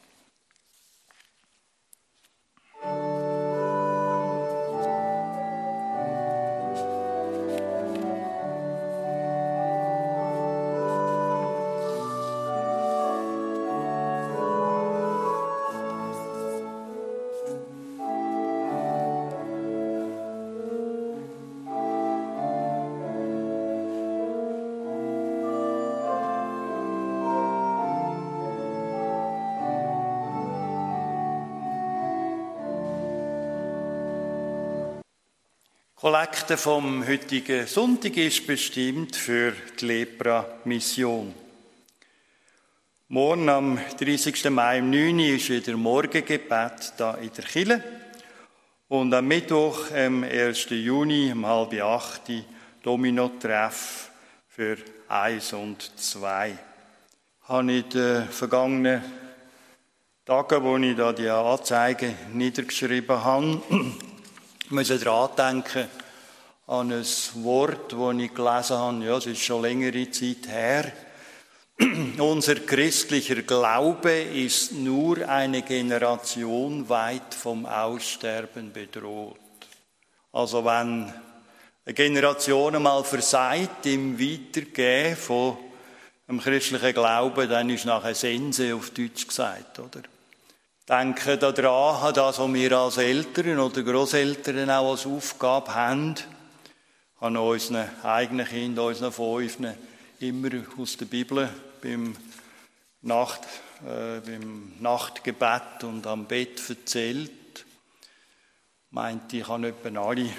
[36.05, 41.33] Kollekte vom heutigen Sonntag ist bestimmt für die Lepra-Mission.
[43.07, 44.51] Morgen am 30.
[44.51, 47.83] Mai um 9 Uhr ist wieder Morgengebet da in der Kille.
[48.87, 50.67] Und am Mittwoch, am 1.
[50.69, 52.31] Juni, um halb acht,
[52.83, 54.11] Domino-Treff
[54.47, 54.77] für
[55.07, 56.55] eins und zwei.
[57.45, 59.01] Habe ich in den vergangenen
[60.23, 63.63] Tagen, wo ich da die Anzeige niedergeschrieben habe,
[64.71, 65.87] müssen daran denken,
[66.67, 67.05] an ein
[67.43, 70.91] Wort, das ich gelesen habe, ja, es ist schon längere Zeit her.
[72.17, 79.37] Unser christlicher Glaube ist nur eine Generation weit vom Aussterben bedroht.
[80.31, 81.13] Also wenn
[81.85, 85.57] eine Generation einmal versagt im Weitergehen von
[86.27, 90.01] dem christlichen Glauben, dann ist nachher Sense auf Deutsch gesagt, oder?
[90.87, 96.13] Denken daran, an das, was wir als Eltern oder Großeltern auch als Aufgabe haben,
[97.19, 99.73] an unseren eigenen Kindern, unseren Fünfen,
[100.19, 101.49] immer aus der Bibel
[101.81, 102.15] beim,
[103.01, 103.41] Nacht,
[103.83, 107.65] äh, beim Nachtgebet und am Bett erzählt.
[108.91, 110.29] Meinte, ich habe etwa alle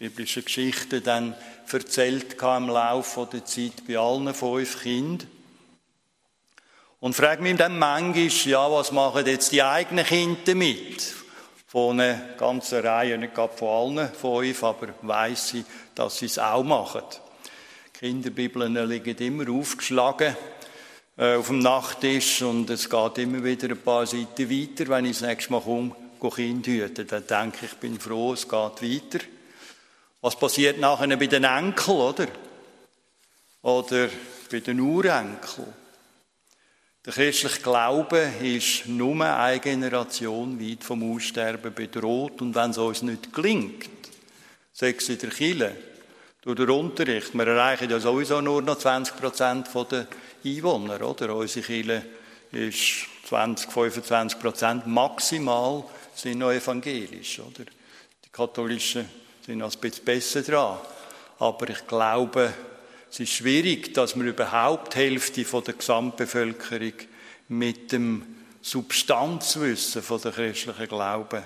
[0.00, 1.36] biblischen Geschichten dann
[1.70, 5.35] erzählt im Laufe der Zeit bei allen fünf Kindern.
[7.06, 11.14] Und frage mich dann manchmal, ja, was machen jetzt die eigenen Kinder mit?
[11.68, 16.40] Von einer ganzen Reihe, nicht gerade von allen fünf, aber weiss ich, dass sie es
[16.40, 17.02] auch machen.
[17.94, 20.36] Die Kinderbibeln liegen immer aufgeschlagen
[21.16, 24.88] äh, auf dem Nachttisch und es geht immer wieder ein paar Seiten weiter.
[24.88, 25.94] Wenn ich das nächste Mal komme,
[26.34, 29.24] Kind hüten, dann denke ich, ich bin froh, es geht weiter.
[30.22, 32.26] Was passiert nachher bei den Enkeln, oder?
[33.62, 34.08] Oder
[34.50, 35.85] bei den Urenkeln?
[37.06, 42.42] Der christliche Glaube ist nur eine Generation weit vom Aussterben bedroht.
[42.42, 43.88] Und wenn es uns nicht gelingt,
[44.72, 45.76] sechs in der Kille,
[46.42, 50.08] durch den Unterricht, wir erreichen ja sowieso nur noch 20 Prozent der
[50.44, 51.36] Einwohner, oder?
[51.36, 52.02] Unsere Kille
[52.50, 57.66] ist 20, 25 Prozent maximal sind noch evangelisch, oder?
[58.24, 59.08] Die katholischen
[59.44, 60.78] sind noch ein bisschen besser dran.
[61.38, 62.52] Aber ich glaube,
[63.10, 66.92] es ist schwierig, dass wir überhaupt die Hälfte der Gesamtbevölkerung
[67.48, 68.22] mit dem
[68.60, 71.42] Substanzwissen von der christlichen Glauben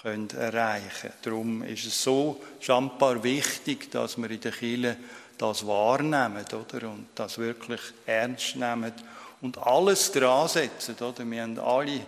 [0.00, 4.96] können erreichen Darum ist es so schambar wichtig, dass wir in der Kirche
[5.36, 6.88] das wahrnehmen oder?
[6.88, 8.92] und das wirklich ernst nehmen
[9.40, 10.94] und alles dran setzen.
[11.00, 11.28] Oder?
[11.28, 12.00] Wir haben alle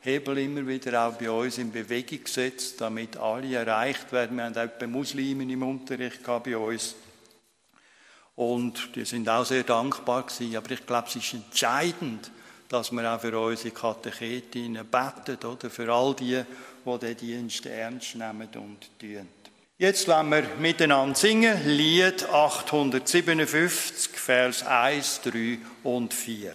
[0.00, 4.36] Hebel immer wieder auch bei uns in Bewegung gesetzt, damit alle erreicht werden.
[4.36, 6.94] Wir haben auch bei Muslimen im Unterricht gehabt bei uns.
[8.34, 10.56] Und die sind auch sehr dankbar gewesen.
[10.56, 12.30] Aber ich glaube, es ist entscheidend,
[12.68, 15.68] dass wir auch für unsere Katechetinnen beten, oder?
[15.68, 16.42] Für all die,
[16.84, 19.28] die den Dienst ernst nehmen und tun.
[19.78, 26.52] Jetzt wollen wir miteinander singen, Lied 857, Vers 1, 3 und 4.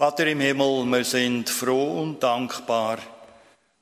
[0.00, 3.00] Vater im Himmel, wir sind froh und dankbar,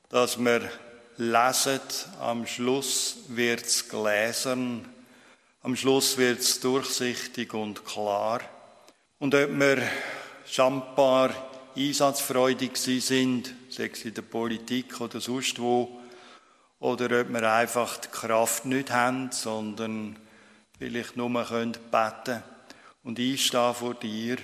[0.09, 0.69] dass wir
[1.15, 1.79] lesen,
[2.19, 4.85] am Schluss wird's gläsern,
[5.63, 8.41] am Schluss wird's durchsichtig und klar.
[9.19, 9.81] Und ob wir
[10.45, 11.29] schambar
[11.73, 16.01] einsatzfreudig sind, sei es in der Politik oder sonst wo,
[16.81, 20.17] oder ob wir einfach die Kraft nicht haben, sondern
[20.77, 22.43] vielleicht nur beten können
[23.05, 24.35] und einstehen vor dir,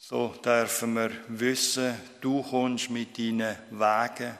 [0.00, 4.38] so dürfen wir wissen, du kommst mit deinen Wegen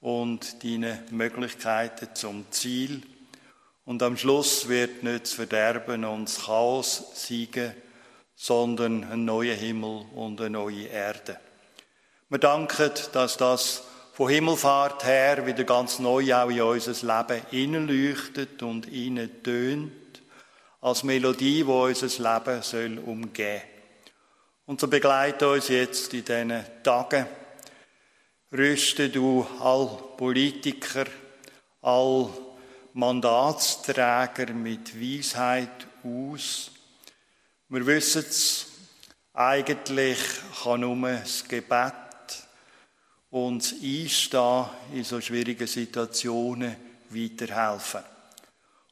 [0.00, 3.02] und deinen Möglichkeiten zum Ziel.
[3.84, 7.72] Und am Schluss wird nicht das Verderben und das Chaos siegen,
[8.34, 11.38] sondern ein neuer Himmel und eine neue Erde.
[12.28, 18.62] Wir danken, dass das von Himmelfahrt her wieder ganz neu auch in unser Leben innenleuchtet
[18.64, 19.92] und innen tönt,
[20.80, 23.77] als Melodie, wo unser Leben soll umgehen soll.
[24.68, 27.26] Und so begleite uns jetzt in diesen Tagen.
[28.52, 31.06] Rüste du all Politiker,
[31.80, 32.28] all
[32.92, 36.70] Mandatsträger mit Weisheit aus.
[37.70, 38.66] Wir wissen es,
[39.32, 40.18] eigentlich
[40.62, 41.94] kann nur das Gebet
[43.30, 46.76] uns Einstehen in so schwierigen Situationen
[47.08, 48.02] weiterhelfen.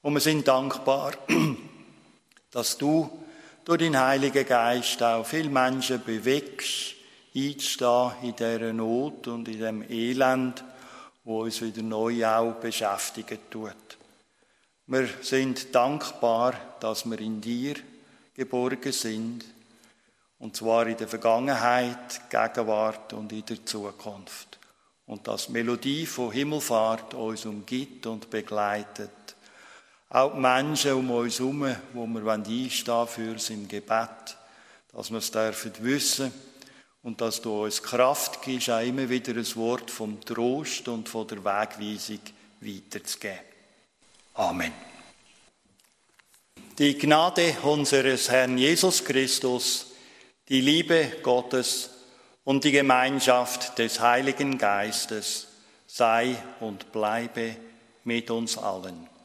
[0.01, 1.13] Und wir sind dankbar,
[2.51, 3.26] dass du
[3.67, 6.95] durch den Heiligen Geist auch viele Menschen bewegst,
[7.35, 10.63] einzustehen in dieser Not und in dem Elend,
[11.25, 13.75] wo uns wieder neu auch beschäftigen tut.
[14.87, 17.75] Wir sind dankbar, dass wir in dir
[18.35, 19.45] geborgen sind,
[20.39, 24.61] und zwar in der Vergangenheit, Gegenwart und in der Zukunft.
[25.07, 29.11] Und dass Melodie von Himmelfahrt uns umgibt und begleitet
[30.09, 34.37] auch die Menschen um uns herum, wo wir einstehen für im Gebet,
[34.93, 36.33] dass wir es dürfen wissen
[37.03, 41.27] und dass du uns Kraft gibst, auch immer wieder ein Wort vom Trost und von
[41.27, 42.21] der Wegweisung
[42.61, 43.39] weiterzugeben.
[44.35, 44.73] Amen.
[46.79, 49.93] Die Gnade unseres Herrn Jesus Christus,
[50.49, 51.91] die Liebe Gottes
[52.45, 55.49] und die Gemeinschaft des Heiligen Geistes
[55.87, 57.57] sei und bleibe
[58.05, 59.16] mit uns allen.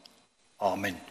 [0.62, 1.11] Amen.